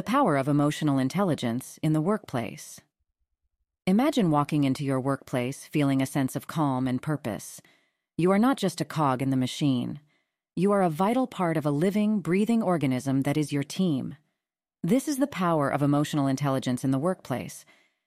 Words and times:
The 0.00 0.04
power 0.04 0.38
of 0.38 0.48
emotional 0.48 0.98
intelligence 0.98 1.78
in 1.82 1.92
the 1.92 2.00
workplace. 2.00 2.80
Imagine 3.86 4.30
walking 4.30 4.64
into 4.64 4.82
your 4.82 4.98
workplace 4.98 5.66
feeling 5.66 6.00
a 6.00 6.06
sense 6.06 6.34
of 6.34 6.46
calm 6.46 6.88
and 6.88 7.02
purpose. 7.02 7.60
You 8.16 8.30
are 8.30 8.38
not 8.38 8.56
just 8.56 8.80
a 8.80 8.86
cog 8.86 9.20
in 9.20 9.28
the 9.28 9.36
machine. 9.36 10.00
You 10.56 10.72
are 10.72 10.80
a 10.80 10.88
vital 10.88 11.26
part 11.26 11.58
of 11.58 11.66
a 11.66 11.70
living, 11.70 12.20
breathing 12.20 12.62
organism 12.62 13.24
that 13.24 13.36
is 13.36 13.52
your 13.52 13.62
team. 13.62 14.16
This 14.82 15.06
is 15.06 15.18
the 15.18 15.26
power 15.26 15.68
of 15.68 15.82
emotional 15.82 16.28
intelligence 16.28 16.82
in 16.82 16.92
the 16.92 16.98
workplace, 16.98 17.66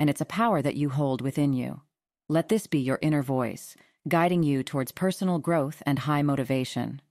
and 0.00 0.08
it's 0.08 0.22
a 0.22 0.36
power 0.40 0.62
that 0.62 0.76
you 0.76 0.88
hold 0.88 1.20
within 1.20 1.52
you. 1.52 1.82
Let 2.30 2.48
this 2.48 2.66
be 2.66 2.78
your 2.78 2.98
inner 3.02 3.22
voice, 3.22 3.76
guiding 4.08 4.42
you 4.42 4.62
towards 4.62 4.90
personal 4.90 5.38
growth 5.38 5.82
and 5.84 5.98
high 5.98 6.22
motivation. 6.22 7.02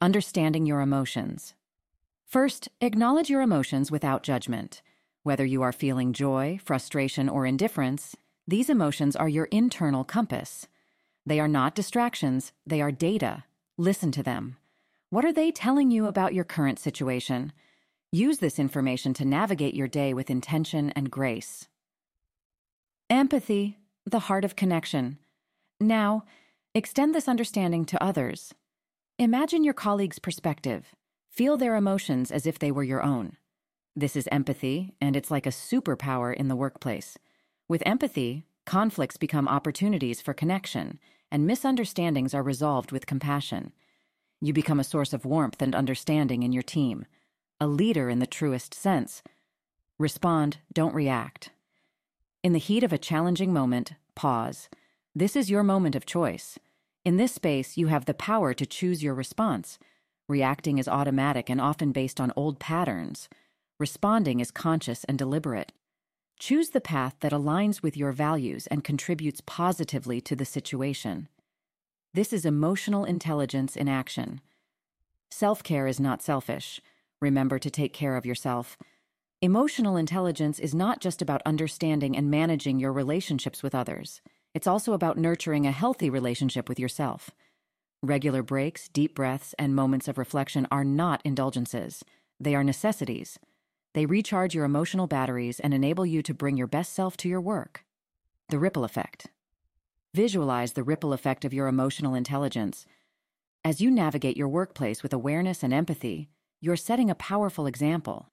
Understanding 0.00 0.64
your 0.64 0.80
emotions. 0.80 1.52
First, 2.26 2.68
acknowledge 2.80 3.30
your 3.30 3.42
emotions 3.42 3.90
without 3.90 4.22
judgment. 4.22 4.82
Whether 5.22 5.44
you 5.44 5.62
are 5.62 5.72
feeling 5.72 6.12
joy, 6.12 6.58
frustration, 6.62 7.28
or 7.28 7.46
indifference, 7.46 8.16
these 8.46 8.68
emotions 8.68 9.16
are 9.16 9.28
your 9.28 9.46
internal 9.46 10.04
compass. 10.04 10.66
They 11.24 11.40
are 11.40 11.48
not 11.48 11.74
distractions, 11.74 12.52
they 12.66 12.80
are 12.80 12.92
data. 12.92 13.44
Listen 13.78 14.12
to 14.12 14.22
them. 14.22 14.56
What 15.10 15.24
are 15.24 15.32
they 15.32 15.50
telling 15.50 15.90
you 15.90 16.06
about 16.06 16.34
your 16.34 16.44
current 16.44 16.78
situation? 16.78 17.52
Use 18.12 18.38
this 18.38 18.58
information 18.58 19.14
to 19.14 19.24
navigate 19.24 19.74
your 19.74 19.88
day 19.88 20.12
with 20.12 20.30
intention 20.30 20.90
and 20.90 21.10
grace. 21.10 21.68
Empathy, 23.08 23.78
the 24.04 24.20
heart 24.20 24.44
of 24.44 24.56
connection. 24.56 25.18
Now, 25.80 26.24
extend 26.74 27.14
this 27.14 27.28
understanding 27.28 27.84
to 27.86 28.02
others. 28.02 28.54
Imagine 29.18 29.64
your 29.64 29.74
colleague's 29.74 30.18
perspective. 30.18 30.94
Feel 31.34 31.56
their 31.56 31.74
emotions 31.74 32.30
as 32.30 32.46
if 32.46 32.60
they 32.60 32.70
were 32.70 32.84
your 32.84 33.02
own. 33.02 33.36
This 33.96 34.14
is 34.14 34.28
empathy, 34.30 34.94
and 35.00 35.16
it's 35.16 35.32
like 35.32 35.46
a 35.46 35.50
superpower 35.50 36.32
in 36.32 36.46
the 36.46 36.54
workplace. 36.54 37.18
With 37.66 37.82
empathy, 37.84 38.46
conflicts 38.66 39.16
become 39.16 39.48
opportunities 39.48 40.20
for 40.20 40.32
connection, 40.32 41.00
and 41.32 41.44
misunderstandings 41.44 42.34
are 42.34 42.42
resolved 42.44 42.92
with 42.92 43.06
compassion. 43.06 43.72
You 44.40 44.52
become 44.52 44.78
a 44.78 44.84
source 44.84 45.12
of 45.12 45.24
warmth 45.24 45.60
and 45.60 45.74
understanding 45.74 46.44
in 46.44 46.52
your 46.52 46.62
team, 46.62 47.04
a 47.60 47.66
leader 47.66 48.08
in 48.08 48.20
the 48.20 48.28
truest 48.28 48.72
sense. 48.72 49.24
Respond, 49.98 50.58
don't 50.72 50.94
react. 50.94 51.50
In 52.44 52.52
the 52.52 52.60
heat 52.60 52.84
of 52.84 52.92
a 52.92 52.98
challenging 52.98 53.52
moment, 53.52 53.94
pause. 54.14 54.68
This 55.16 55.34
is 55.34 55.50
your 55.50 55.64
moment 55.64 55.96
of 55.96 56.06
choice. 56.06 56.60
In 57.04 57.16
this 57.16 57.32
space, 57.32 57.76
you 57.76 57.88
have 57.88 58.04
the 58.04 58.14
power 58.14 58.54
to 58.54 58.64
choose 58.64 59.02
your 59.02 59.14
response. 59.14 59.80
Reacting 60.28 60.78
is 60.78 60.88
automatic 60.88 61.50
and 61.50 61.60
often 61.60 61.92
based 61.92 62.18
on 62.18 62.32
old 62.34 62.58
patterns. 62.58 63.28
Responding 63.78 64.40
is 64.40 64.50
conscious 64.50 65.04
and 65.04 65.18
deliberate. 65.18 65.72
Choose 66.38 66.70
the 66.70 66.80
path 66.80 67.16
that 67.20 67.32
aligns 67.32 67.82
with 67.82 67.96
your 67.96 68.10
values 68.10 68.66
and 68.68 68.82
contributes 68.82 69.42
positively 69.44 70.22
to 70.22 70.34
the 70.34 70.46
situation. 70.46 71.28
This 72.14 72.32
is 72.32 72.46
emotional 72.46 73.04
intelligence 73.04 73.76
in 73.76 73.86
action. 73.86 74.40
Self 75.30 75.62
care 75.62 75.86
is 75.86 76.00
not 76.00 76.22
selfish. 76.22 76.80
Remember 77.20 77.58
to 77.58 77.70
take 77.70 77.92
care 77.92 78.16
of 78.16 78.24
yourself. 78.24 78.78
Emotional 79.42 79.96
intelligence 79.96 80.58
is 80.58 80.74
not 80.74 81.00
just 81.00 81.20
about 81.20 81.42
understanding 81.44 82.16
and 82.16 82.30
managing 82.30 82.78
your 82.78 82.92
relationships 82.94 83.62
with 83.62 83.74
others, 83.74 84.22
it's 84.54 84.66
also 84.66 84.94
about 84.94 85.18
nurturing 85.18 85.66
a 85.66 85.72
healthy 85.72 86.08
relationship 86.08 86.68
with 86.68 86.78
yourself. 86.78 87.30
Regular 88.04 88.42
breaks, 88.42 88.88
deep 88.90 89.14
breaths, 89.14 89.54
and 89.58 89.74
moments 89.74 90.08
of 90.08 90.18
reflection 90.18 90.68
are 90.70 90.84
not 90.84 91.22
indulgences, 91.24 92.04
they 92.38 92.54
are 92.54 92.62
necessities. 92.62 93.38
They 93.94 94.04
recharge 94.04 94.54
your 94.54 94.66
emotional 94.66 95.06
batteries 95.06 95.58
and 95.58 95.72
enable 95.72 96.04
you 96.04 96.20
to 96.24 96.34
bring 96.34 96.58
your 96.58 96.66
best 96.66 96.92
self 96.92 97.16
to 97.18 97.30
your 97.30 97.40
work. 97.40 97.82
The 98.50 98.58
ripple 98.58 98.84
effect. 98.84 99.28
Visualize 100.12 100.74
the 100.74 100.82
ripple 100.82 101.14
effect 101.14 101.46
of 101.46 101.54
your 101.54 101.66
emotional 101.66 102.14
intelligence. 102.14 102.84
As 103.64 103.80
you 103.80 103.90
navigate 103.90 104.36
your 104.36 104.48
workplace 104.48 105.02
with 105.02 105.14
awareness 105.14 105.62
and 105.62 105.72
empathy, 105.72 106.28
you're 106.60 106.76
setting 106.76 107.08
a 107.08 107.14
powerful 107.14 107.66
example. 107.66 108.28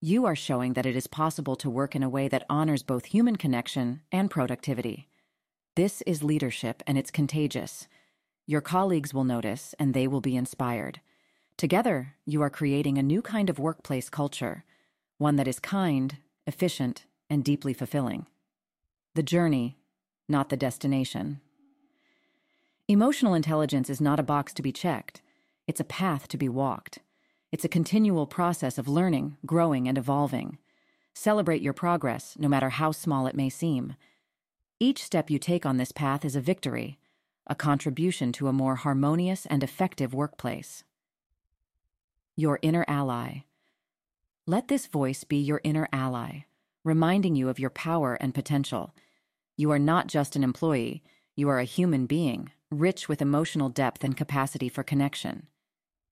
You 0.00 0.26
are 0.26 0.36
showing 0.36 0.74
that 0.74 0.86
it 0.86 0.94
is 0.94 1.08
possible 1.08 1.56
to 1.56 1.68
work 1.68 1.96
in 1.96 2.04
a 2.04 2.08
way 2.08 2.28
that 2.28 2.46
honors 2.48 2.84
both 2.84 3.06
human 3.06 3.34
connection 3.34 4.02
and 4.12 4.30
productivity. 4.30 5.08
This 5.74 6.02
is 6.02 6.22
leadership, 6.22 6.84
and 6.86 6.96
it's 6.96 7.10
contagious. 7.10 7.88
Your 8.48 8.62
colleagues 8.62 9.12
will 9.12 9.24
notice, 9.24 9.74
and 9.78 9.92
they 9.92 10.08
will 10.08 10.22
be 10.22 10.34
inspired. 10.34 11.02
Together, 11.58 12.14
you 12.24 12.40
are 12.40 12.48
creating 12.48 12.96
a 12.96 13.02
new 13.02 13.20
kind 13.20 13.50
of 13.50 13.58
workplace 13.58 14.08
culture, 14.08 14.64
one 15.18 15.36
that 15.36 15.46
is 15.46 15.60
kind, 15.60 16.16
efficient, 16.46 17.04
and 17.28 17.44
deeply 17.44 17.74
fulfilling. 17.74 18.24
The 19.14 19.22
journey, 19.22 19.76
not 20.30 20.48
the 20.48 20.56
destination. 20.56 21.42
Emotional 22.88 23.34
intelligence 23.34 23.90
is 23.90 24.00
not 24.00 24.18
a 24.18 24.22
box 24.22 24.54
to 24.54 24.62
be 24.62 24.72
checked, 24.72 25.20
it's 25.66 25.80
a 25.80 25.84
path 25.84 26.26
to 26.28 26.38
be 26.38 26.48
walked. 26.48 27.00
It's 27.52 27.66
a 27.66 27.68
continual 27.68 28.26
process 28.26 28.78
of 28.78 28.88
learning, 28.88 29.36
growing, 29.44 29.86
and 29.86 29.98
evolving. 29.98 30.56
Celebrate 31.12 31.60
your 31.60 31.74
progress, 31.74 32.34
no 32.38 32.48
matter 32.48 32.70
how 32.70 32.92
small 32.92 33.26
it 33.26 33.36
may 33.36 33.50
seem. 33.50 33.94
Each 34.80 35.04
step 35.04 35.28
you 35.28 35.38
take 35.38 35.66
on 35.66 35.76
this 35.76 35.92
path 35.92 36.24
is 36.24 36.34
a 36.34 36.40
victory 36.40 36.98
a 37.48 37.54
contribution 37.54 38.30
to 38.32 38.48
a 38.48 38.52
more 38.52 38.76
harmonious 38.76 39.46
and 39.46 39.62
effective 39.62 40.12
workplace. 40.12 40.84
Your 42.36 42.58
inner 42.62 42.84
ally. 42.86 43.44
Let 44.46 44.68
this 44.68 44.86
voice 44.86 45.24
be 45.24 45.38
your 45.38 45.60
inner 45.64 45.88
ally, 45.92 46.44
reminding 46.84 47.36
you 47.36 47.48
of 47.48 47.58
your 47.58 47.70
power 47.70 48.14
and 48.14 48.34
potential. 48.34 48.94
You 49.56 49.70
are 49.70 49.78
not 49.78 50.06
just 50.06 50.36
an 50.36 50.44
employee, 50.44 51.02
you 51.36 51.48
are 51.48 51.58
a 51.58 51.64
human 51.64 52.06
being, 52.06 52.50
rich 52.70 53.08
with 53.08 53.22
emotional 53.22 53.68
depth 53.68 54.04
and 54.04 54.16
capacity 54.16 54.68
for 54.68 54.82
connection. 54.82 55.46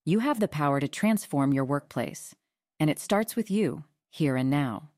You 0.05 0.21
have 0.21 0.41
the 0.41 0.49
power 0.49 0.81
to 0.81 0.89
transform 0.89 1.53
your 1.53 1.65
workplace, 1.65 2.35
and 2.81 2.89
it 2.89 2.99
starts 2.99 3.37
with 3.37 3.51
you, 3.51 3.85
here 4.09 4.37
and 4.37 4.49
now. 4.49 4.91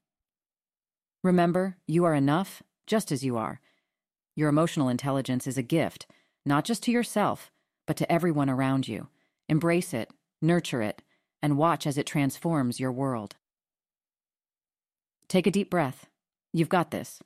Remember, 1.25 1.77
you 1.87 2.05
are 2.05 2.15
enough 2.15 2.63
just 2.87 3.11
as 3.11 3.25
you 3.25 3.37
are. 3.37 3.61
Your 4.37 4.49
emotional 4.49 4.89
intelligence 4.89 5.47
is 5.47 5.59
a 5.59 5.63
gift 5.63 6.07
not 6.49 6.65
just 6.65 6.83
to 6.85 6.91
yourself, 6.91 7.53
but 7.87 7.97
to 7.99 8.11
everyone 8.11 8.51
around 8.51 8.89
you. 8.89 9.09
Embrace 9.49 9.95
it, 9.95 10.11
nurture 10.43 10.83
it, 10.83 11.03
and 11.43 11.57
watch 11.59 11.87
as 11.87 11.97
it 11.97 12.07
transforms 12.07 12.81
your 12.81 12.91
world. 12.91 13.37
Take 15.29 15.47
a 15.47 15.51
deep 15.51 15.71
breath. 15.71 16.07
You've 16.53 16.69
got 16.69 16.91
this. 16.91 17.21